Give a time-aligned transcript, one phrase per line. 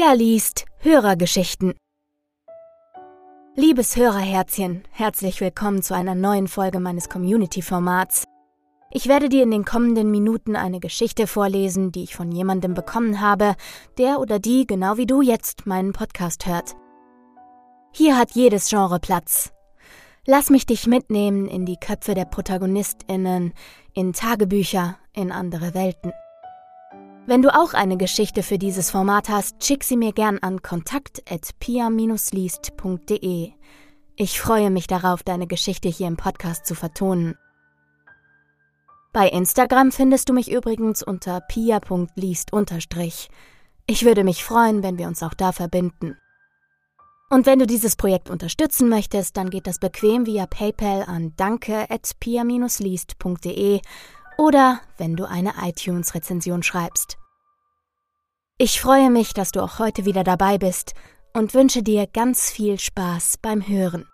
[0.00, 1.74] Pia liest Hörergeschichten.
[3.54, 8.24] Liebes Hörerherzchen, herzlich willkommen zu einer neuen Folge meines Community-Formats.
[8.90, 13.20] Ich werde dir in den kommenden Minuten eine Geschichte vorlesen, die ich von jemandem bekommen
[13.20, 13.56] habe,
[13.98, 16.76] der oder die genau wie du jetzt meinen Podcast hört.
[17.92, 19.52] Hier hat jedes Genre Platz.
[20.24, 23.52] Lass mich dich mitnehmen in die Köpfe der Protagonistinnen,
[23.92, 26.14] in Tagebücher, in andere Welten.
[27.26, 33.52] Wenn du auch eine Geschichte für dieses Format hast, schick sie mir gern an kontakt@pia-liest.de.
[34.16, 37.36] Ich freue mich darauf, deine Geschichte hier im Podcast zu vertonen.
[39.12, 42.50] Bei Instagram findest du mich übrigens unter pia.liest.
[43.86, 46.16] Ich würde mich freuen, wenn wir uns auch da verbinden.
[47.28, 53.80] Und wenn du dieses Projekt unterstützen möchtest, dann geht das bequem via PayPal an danke@pia-liest.de
[54.40, 57.18] oder wenn du eine iTunes-Rezension schreibst.
[58.56, 60.94] Ich freue mich, dass du auch heute wieder dabei bist
[61.34, 64.06] und wünsche dir ganz viel Spaß beim Hören.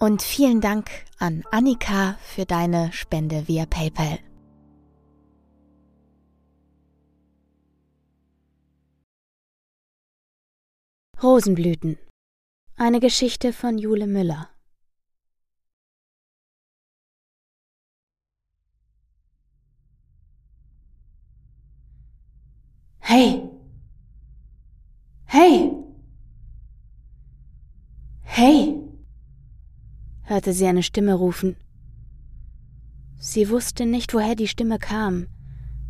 [0.00, 4.18] Und vielen Dank an Annika für deine Spende via PayPal.
[11.22, 11.98] Rosenblüten.
[12.76, 14.48] Eine Geschichte von Jule Müller.
[23.12, 23.42] Hey!
[25.24, 25.72] Hey!
[28.22, 28.76] Hey!
[30.22, 31.56] hörte sie eine Stimme rufen.
[33.18, 35.26] Sie wusste nicht, woher die Stimme kam.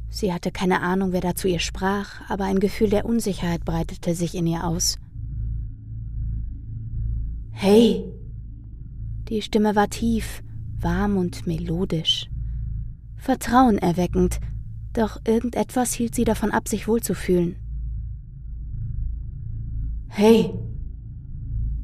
[0.08, 4.14] Sie hatte keine Ahnung, wer da zu ihr sprach, aber ein Gefühl der Unsicherheit breitete
[4.14, 4.96] sich in ihr aus.
[7.50, 8.02] Hey!
[9.28, 10.42] Die Stimme war tief,
[10.78, 12.30] warm und melodisch.
[13.18, 14.40] Vertrauenerweckend,
[14.92, 17.56] doch irgendetwas hielt sie davon ab, sich wohlzufühlen.
[20.08, 20.52] Hey!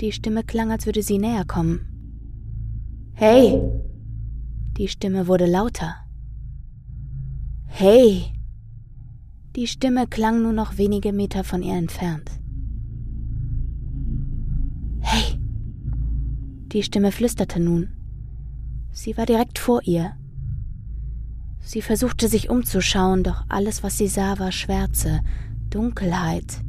[0.01, 1.81] Die Stimme klang, als würde sie näher kommen.
[3.15, 3.63] Hey!
[4.77, 5.97] Die Stimme wurde lauter.
[7.67, 8.33] Hey!
[9.55, 12.31] Die Stimme klang nur noch wenige Meter von ihr entfernt.
[15.01, 15.39] Hey!
[16.73, 17.89] Die Stimme flüsterte nun.
[18.91, 20.17] Sie war direkt vor ihr.
[21.67, 25.19] Sie versuchte sich umzuschauen, doch alles, was sie sah, war Schwärze,
[25.69, 26.61] Dunkelheit.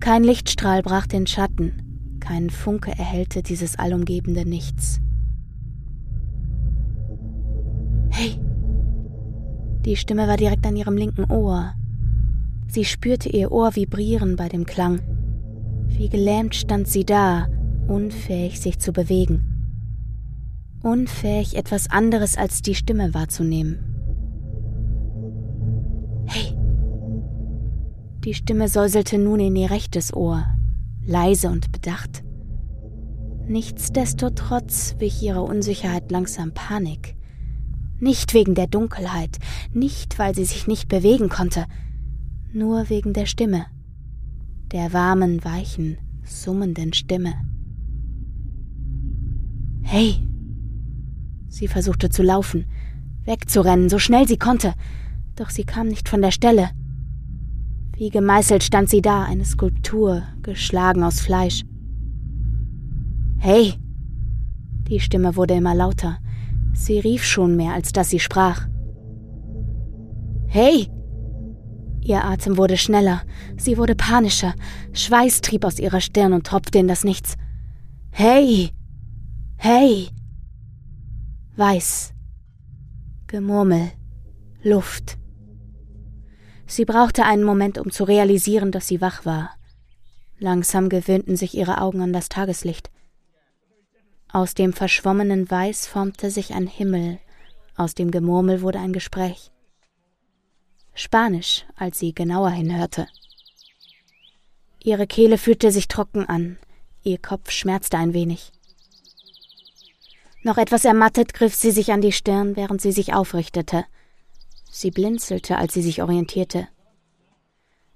[0.00, 5.02] Kein Lichtstrahl brach den Schatten, kein Funke erhellte dieses allumgebende Nichts.
[8.08, 8.40] Hey!
[9.84, 11.74] Die Stimme war direkt an ihrem linken Ohr.
[12.66, 15.00] Sie spürte ihr Ohr vibrieren bei dem Klang.
[15.86, 17.48] Wie gelähmt stand sie da,
[17.88, 19.44] unfähig sich zu bewegen.
[20.82, 23.87] Unfähig etwas anderes als die Stimme wahrzunehmen.
[28.28, 30.44] Die Stimme säuselte nun in ihr rechtes Ohr,
[31.02, 32.22] leise und bedacht.
[33.46, 37.16] Nichtsdestotrotz wich ihrer Unsicherheit langsam Panik.
[38.00, 39.38] Nicht wegen der Dunkelheit,
[39.72, 41.64] nicht weil sie sich nicht bewegen konnte,
[42.52, 43.64] nur wegen der Stimme,
[44.72, 47.32] der warmen, weichen, summenden Stimme.
[49.80, 50.22] Hey!
[51.48, 52.66] Sie versuchte zu laufen,
[53.24, 54.74] wegzurennen, so schnell sie konnte,
[55.34, 56.68] doch sie kam nicht von der Stelle.
[57.98, 61.64] Wie gemeißelt stand sie da, eine Skulptur, geschlagen aus Fleisch.
[63.38, 63.74] Hey!
[64.88, 66.18] Die Stimme wurde immer lauter.
[66.74, 68.68] Sie rief schon mehr, als dass sie sprach.
[70.46, 70.88] Hey!
[72.00, 73.22] Ihr Atem wurde schneller,
[73.56, 74.54] sie wurde panischer,
[74.92, 77.34] Schweiß trieb aus ihrer Stirn und tropfte in das Nichts.
[78.10, 78.70] Hey!
[79.56, 80.06] Hey!
[81.56, 82.14] Weiß.
[83.26, 83.90] Gemurmel.
[84.62, 85.18] Luft.
[86.68, 89.56] Sie brauchte einen Moment, um zu realisieren, dass sie wach war.
[90.38, 92.90] Langsam gewöhnten sich ihre Augen an das Tageslicht.
[94.30, 97.18] Aus dem verschwommenen Weiß formte sich ein Himmel,
[97.74, 99.50] aus dem Gemurmel wurde ein Gespräch.
[100.94, 103.08] Spanisch, als sie genauer hinhörte.
[104.82, 106.58] Ihre Kehle fühlte sich trocken an,
[107.02, 108.52] ihr Kopf schmerzte ein wenig.
[110.42, 113.86] Noch etwas ermattet griff sie sich an die Stirn, während sie sich aufrichtete.
[114.80, 116.68] Sie blinzelte, als sie sich orientierte.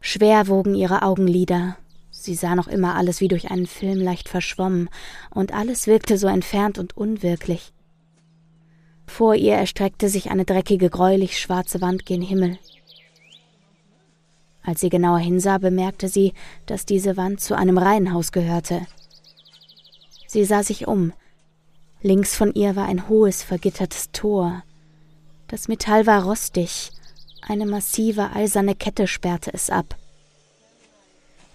[0.01, 1.77] Schwer wogen ihre Augenlider.
[2.11, 4.91] Sie sah noch immer alles wie durch einen Film leicht verschwommen,
[5.31, 7.73] und alles wirkte so entfernt und unwirklich.
[9.07, 12.59] Vor ihr erstreckte sich eine dreckige, gräulich schwarze Wand gen Himmel.
[14.65, 16.33] Als sie genauer hinsah, bemerkte sie,
[16.67, 18.89] dass diese Wand zu einem Reihenhaus gehörte.
[20.27, 21.13] Sie sah sich um.
[22.01, 24.65] Links von ihr war ein hohes, vergittertes Tor.
[25.53, 26.93] Das Metall war rostig,
[27.47, 29.97] eine massive eiserne Kette sperrte es ab.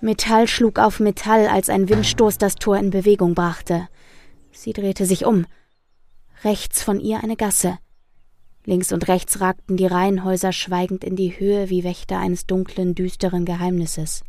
[0.01, 3.87] Metall schlug auf Metall, als ein Windstoß das Tor in Bewegung brachte.
[4.51, 5.47] Sie drehte sich um.
[6.43, 7.79] Rechts von ihr eine Gasse.
[8.65, 13.45] Links und rechts ragten die Reihenhäuser schweigend in die Höhe wie Wächter eines dunklen, düsteren
[13.45, 14.23] Geheimnisses.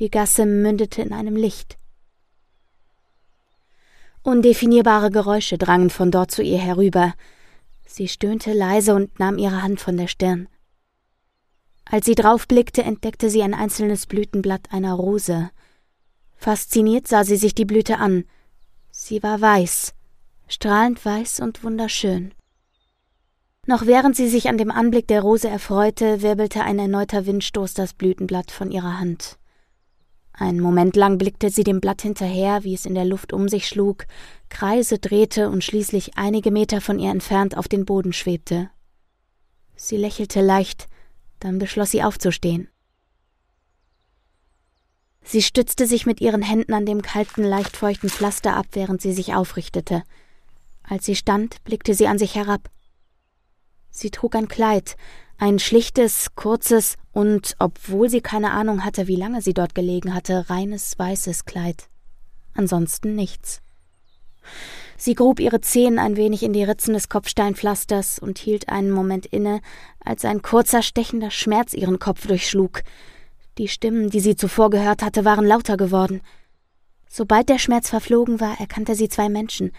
[0.00, 1.78] Die Gasse mündete in einem Licht.
[4.24, 7.14] Undefinierbare Geräusche drangen von dort zu ihr herüber.
[7.96, 10.48] Sie stöhnte leise und nahm ihre Hand von der Stirn.
[11.84, 15.50] Als sie draufblickte, entdeckte sie ein einzelnes Blütenblatt einer Rose.
[16.34, 18.24] Fasziniert sah sie sich die Blüte an.
[18.90, 19.94] Sie war weiß,
[20.48, 22.34] strahlend weiß und wunderschön.
[23.64, 27.94] Noch während sie sich an dem Anblick der Rose erfreute, wirbelte ein erneuter Windstoß das
[27.94, 29.38] Blütenblatt von ihrer Hand.
[30.36, 33.68] Einen Moment lang blickte sie dem Blatt hinterher, wie es in der Luft um sich
[33.68, 34.06] schlug,
[34.48, 38.68] Kreise drehte und schließlich einige Meter von ihr entfernt auf den Boden schwebte.
[39.76, 40.88] Sie lächelte leicht,
[41.38, 42.68] dann beschloss sie aufzustehen.
[45.22, 49.12] Sie stützte sich mit ihren Händen an dem kalten, leicht feuchten Pflaster ab, während sie
[49.12, 50.02] sich aufrichtete.
[50.82, 52.68] Als sie stand, blickte sie an sich herab.
[53.90, 54.96] Sie trug ein Kleid,
[55.38, 60.48] ein schlichtes, kurzes und, obwohl sie keine Ahnung hatte, wie lange sie dort gelegen hatte,
[60.48, 61.88] reines weißes Kleid.
[62.54, 63.60] Ansonsten nichts.
[64.96, 69.26] Sie grub ihre Zehen ein wenig in die Ritzen des Kopfsteinpflasters und hielt einen Moment
[69.26, 69.60] inne,
[70.00, 72.82] als ein kurzer, stechender Schmerz ihren Kopf durchschlug.
[73.58, 76.20] Die Stimmen, die sie zuvor gehört hatte, waren lauter geworden.
[77.08, 79.72] Sobald der Schmerz verflogen war, erkannte sie zwei Menschen,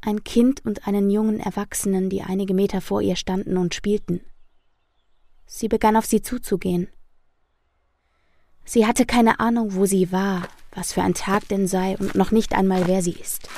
[0.00, 4.20] ein Kind und einen jungen Erwachsenen, die einige Meter vor ihr standen und spielten.
[5.48, 6.88] Sie begann auf sie zuzugehen.
[8.64, 12.30] Sie hatte keine Ahnung, wo sie war, was für ein Tag denn sei und noch
[12.30, 13.48] nicht einmal wer sie ist.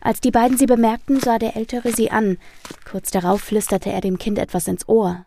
[0.00, 2.38] Als die beiden sie bemerkten, sah der Ältere sie an.
[2.84, 5.24] Kurz darauf flüsterte er dem Kind etwas ins Ohr.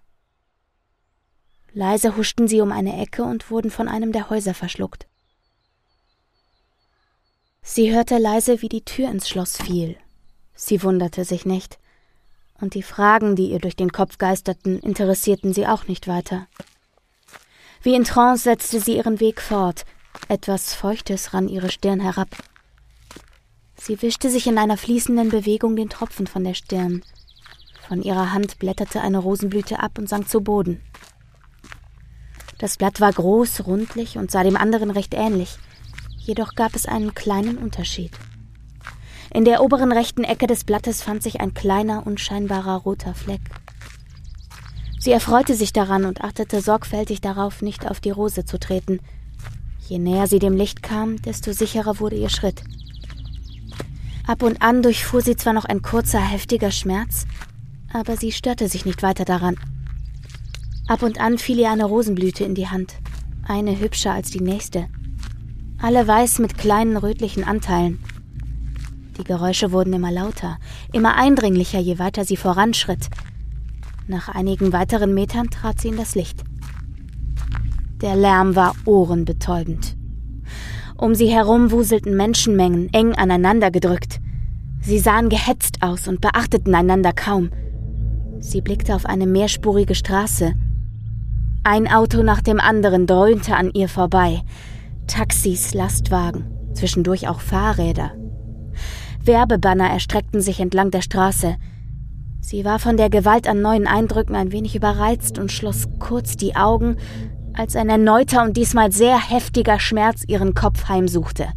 [1.74, 5.08] Leise huschten sie um eine Ecke und wurden von einem der Häuser verschluckt.
[7.64, 9.98] Sie hörte leise, wie die Tür ins Schloss fiel.
[10.54, 11.80] Sie wunderte sich nicht.
[12.62, 16.48] Und die Fragen, die ihr durch den Kopf geisterten, interessierten sie auch nicht weiter.
[17.82, 19.86] Wie in Trance setzte sie ihren Weg fort.
[20.30, 22.30] Etwas Feuchtes rann ihre Stirn herab.
[23.76, 27.02] Sie wischte sich in einer fließenden Bewegung den Tropfen von der Stirn.
[27.88, 30.82] Von ihrer Hand blätterte eine Rosenblüte ab und sank zu Boden.
[32.60, 35.58] Das Blatt war groß, rundlich und sah dem anderen recht ähnlich–
[36.24, 38.12] Jedoch gab es einen kleinen Unterschied.
[39.34, 43.42] In der oberen rechten Ecke des Blattes fand sich ein kleiner, unscheinbarer roter Fleck.
[45.00, 49.00] Sie erfreute sich daran und achtete sorgfältig darauf, nicht auf die Rose zu treten.
[49.88, 52.62] Je näher sie dem Licht kam, desto sicherer wurde ihr Schritt.
[54.28, 57.26] Ab und an durchfuhr sie zwar noch ein kurzer, heftiger Schmerz,
[57.92, 59.58] aber sie störte sich nicht weiter daran.
[60.88, 62.96] Ab und an fiel ihr eine Rosenblüte in die Hand,
[63.48, 64.88] eine hübscher als die nächste
[65.82, 68.00] alle weiß mit kleinen rötlichen Anteilen.
[69.22, 70.58] Die Geräusche wurden immer lauter,
[70.94, 73.08] immer eindringlicher, je weiter sie voranschritt.
[74.08, 76.44] Nach einigen weiteren Metern trat sie in das Licht.
[78.02, 79.96] Der Lärm war ohrenbetäubend.
[80.98, 84.20] Um sie herum wuselten Menschenmengen, eng aneinander gedrückt.
[84.82, 87.52] Sie sahen gehetzt aus und beachteten einander kaum.
[88.40, 90.56] Sie blickte auf eine mehrspurige Straße.
[91.64, 94.42] Ein Auto nach dem anderen dröhnte an ihr vorbei.
[95.06, 98.14] Taxis, Lastwagen, zwischendurch auch Fahrräder.
[99.26, 101.56] Werbebanner erstreckten sich entlang der Straße.
[102.40, 106.56] Sie war von der Gewalt an neuen Eindrücken ein wenig überreizt und schloss kurz die
[106.56, 106.98] Augen,
[107.54, 111.48] als ein erneuter und diesmal sehr heftiger Schmerz ihren Kopf heimsuchte.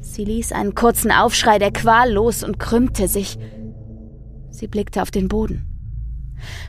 [0.00, 3.38] Sie ließ einen kurzen Aufschrei der Qual los und krümmte sich.
[4.50, 5.67] Sie blickte auf den Boden.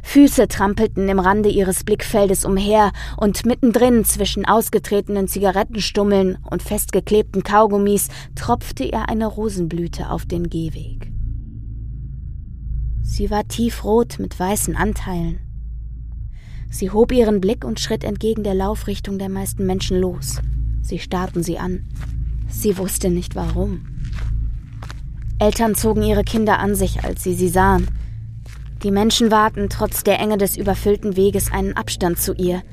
[0.04, 8.08] Füße trampelten im Rande ihres Blickfeldes umher, und mittendrin zwischen ausgetretenen Zigarettenstummeln und festgeklebten Kaugummis
[8.36, 11.12] tropfte ihr eine Rosenblüte auf den Gehweg.
[13.02, 15.40] Sie war tiefrot mit weißen Anteilen.
[16.70, 20.40] Sie hob ihren Blick und schritt entgegen der Laufrichtung der meisten Menschen los.
[20.82, 21.86] Sie starrten sie an.
[22.48, 23.86] Sie wusste nicht warum.
[25.40, 27.88] Eltern zogen ihre Kinder an sich, als sie sie sahen.
[28.84, 32.64] Die Menschen wahrten trotz der Enge des überfüllten Weges einen Abstand zu ihr.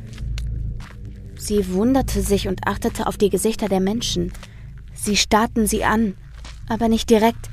[1.37, 4.33] Sie wunderte sich und achtete auf die Gesichter der Menschen.
[4.95, 6.15] Sie starrten sie an,
[6.69, 7.51] aber nicht direkt.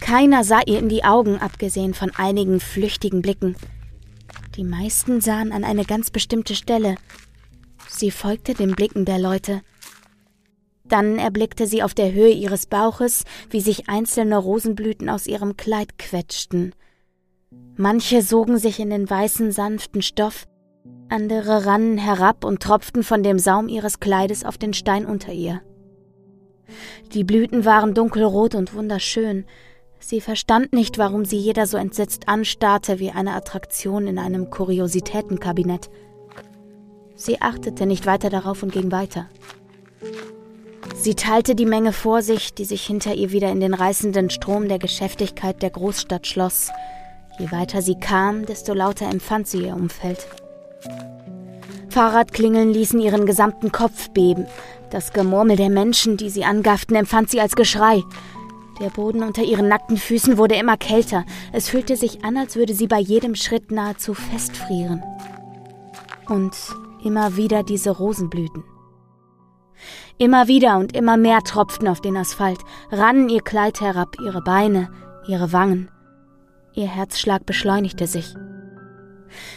[0.00, 3.56] Keiner sah ihr in die Augen, abgesehen von einigen flüchtigen Blicken.
[4.56, 6.96] Die meisten sahen an eine ganz bestimmte Stelle.
[7.88, 9.62] Sie folgte den Blicken der Leute.
[10.84, 15.98] Dann erblickte sie auf der Höhe ihres Bauches, wie sich einzelne Rosenblüten aus ihrem Kleid
[15.98, 16.74] quetschten.
[17.80, 20.44] Manche sogen sich in den weißen, sanften Stoff,
[21.08, 25.62] Andere rannen herab und tropften von dem Saum ihres Kleides auf den Stein unter ihr.
[27.14, 29.46] Die Blüten waren dunkelrot und wunderschön.
[29.98, 35.88] Sie verstand nicht, warum sie jeder so entsetzt anstarrte wie eine Attraktion in einem Kuriositätenkabinett.
[37.14, 39.30] Sie achtete nicht weiter darauf und ging weiter.
[40.94, 44.68] Sie teilte die Menge vor sich, die sich hinter ihr wieder in den reißenden Strom
[44.68, 46.68] der Geschäftigkeit der Großstadt schloss.
[47.40, 50.28] Je weiter sie kam, desto lauter empfand sie ihr Umfeld.
[51.88, 54.46] Fahrradklingeln ließen ihren gesamten Kopf beben.
[54.90, 58.02] Das Gemurmel der Menschen, die sie angafften, empfand sie als Geschrei.
[58.78, 61.24] Der Boden unter ihren nackten Füßen wurde immer kälter.
[61.54, 65.02] Es fühlte sich an, als würde sie bei jedem Schritt nahezu festfrieren.
[66.28, 66.54] Und
[67.02, 68.64] immer wieder diese Rosenblüten.
[70.18, 74.90] Immer wieder und immer mehr tropften auf den Asphalt, rannen ihr Kleid herab, ihre Beine,
[75.26, 75.90] ihre Wangen.
[76.74, 78.34] Ihr Herzschlag beschleunigte sich.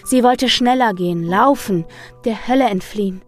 [0.05, 1.85] Sie wollte schneller gehen, laufen,
[2.25, 3.21] der Hölle entfliehen.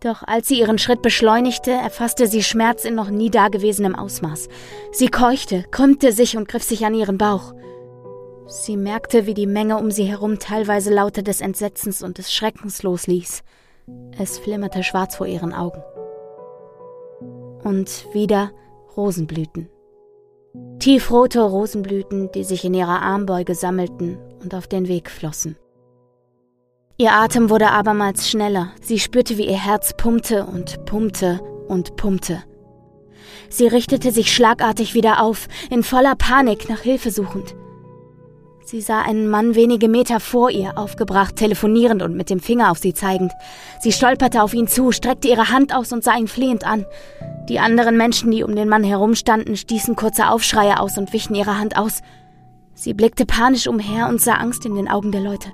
[0.00, 4.48] Doch als sie ihren Schritt beschleunigte, erfasste sie Schmerz in noch nie dagewesenem Ausmaß.
[4.92, 7.54] Sie keuchte, krümmte sich und griff sich an ihren Bauch.
[8.46, 12.82] Sie merkte, wie die Menge um sie herum teilweise Laute des Entsetzens und des Schreckens
[12.82, 13.42] losließ.
[14.18, 15.82] Es flimmerte schwarz vor ihren Augen.
[17.64, 18.52] Und wieder
[18.96, 19.68] Rosenblüten.
[20.78, 25.56] Tiefrote Rosenblüten, die sich in ihrer Armbeuge sammelten und auf den Weg flossen.
[26.98, 28.72] Ihr Atem wurde abermals schneller.
[28.80, 32.42] Sie spürte, wie ihr Herz pumpte und pumpte und pumpte.
[33.48, 37.54] Sie richtete sich schlagartig wieder auf, in voller Panik nach Hilfe suchend.
[38.66, 42.78] Sie sah einen Mann wenige Meter vor ihr, aufgebracht, telefonierend und mit dem Finger auf
[42.78, 43.30] sie zeigend.
[43.80, 46.84] Sie stolperte auf ihn zu, streckte ihre Hand aus und sah ihn flehend an.
[47.48, 51.60] Die anderen Menschen, die um den Mann herumstanden, stießen kurze Aufschreie aus und wichen ihre
[51.60, 52.02] Hand aus.
[52.74, 55.52] Sie blickte panisch umher und sah Angst in den Augen der Leute.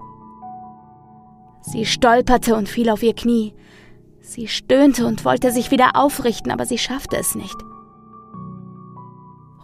[1.61, 3.53] Sie stolperte und fiel auf ihr Knie.
[4.23, 7.57] Sie stöhnte und wollte sich wieder aufrichten, aber sie schaffte es nicht.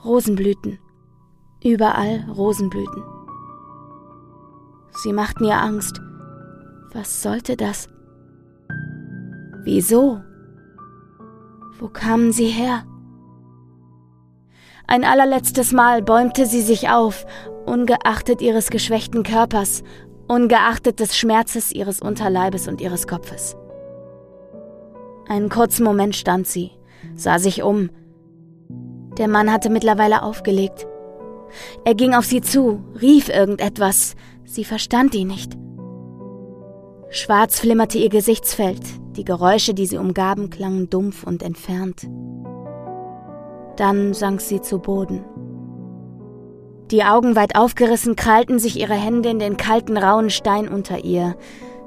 [0.04, 0.78] Rosenblüten.
[1.64, 3.17] Überall Rosenblüten.
[5.02, 6.00] Sie machten ihr Angst.
[6.92, 7.88] Was sollte das?
[9.62, 10.20] Wieso?
[11.78, 12.84] Wo kamen sie her?
[14.88, 17.26] Ein allerletztes Mal bäumte sie sich auf,
[17.64, 19.84] ungeachtet ihres geschwächten Körpers,
[20.26, 23.56] ungeachtet des Schmerzes ihres Unterleibes und ihres Kopfes.
[25.28, 26.72] Einen kurzen Moment stand sie,
[27.14, 27.90] sah sich um.
[29.16, 30.88] Der Mann hatte mittlerweile aufgelegt.
[31.84, 34.16] Er ging auf sie zu, rief irgendetwas,
[34.48, 35.56] sie verstand ihn nicht.
[37.10, 38.80] Schwarz flimmerte ihr Gesichtsfeld,
[39.16, 42.08] die Geräusche, die sie umgaben, klangen dumpf und entfernt.
[43.76, 45.24] Dann sank sie zu Boden.
[46.90, 51.36] Die Augen weit aufgerissen krallten sich ihre Hände in den kalten, rauen Stein unter ihr.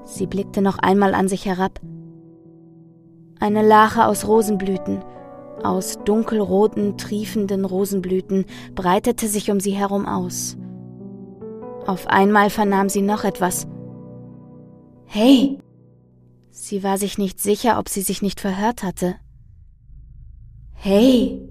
[0.06, 1.80] Sie blickte noch einmal an sich herab.
[3.40, 5.04] Eine Lache aus Rosenblüten,
[5.64, 10.58] aus dunkelroten, triefenden Rosenblüten, breitete sich um sie herum aus.
[11.88, 13.68] Auf einmal vernahm sie noch etwas.
[15.06, 15.58] Hey!
[16.50, 19.16] Sie war sich nicht sicher, ob sie sich nicht verhört hatte.
[20.74, 21.48] Hey!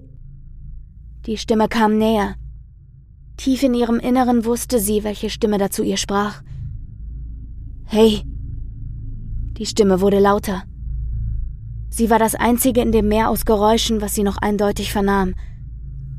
[1.25, 2.35] Die Stimme kam näher.
[3.37, 6.41] Tief in ihrem Inneren wusste sie, welche Stimme dazu ihr sprach.
[7.85, 8.23] Hey!
[9.57, 10.63] Die Stimme wurde lauter.
[11.89, 15.35] Sie war das einzige in dem Meer aus Geräuschen, was sie noch eindeutig vernahm.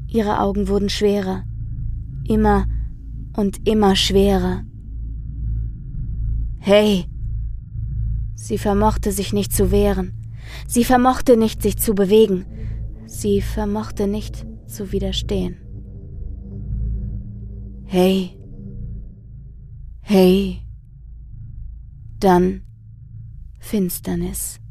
[0.06, 1.44] Ihre Augen wurden schwerer.
[2.28, 2.66] Immer
[3.36, 4.64] und immer schwerer.
[6.58, 7.06] Hey!
[8.34, 10.12] Sie vermochte sich nicht zu wehren.
[10.66, 12.46] Sie vermochte nicht, sich zu bewegen.
[13.06, 15.56] Sie vermochte nicht zu widerstehen.
[17.84, 18.38] Hey,
[20.00, 20.62] hey,
[22.18, 22.62] dann
[23.58, 24.61] Finsternis.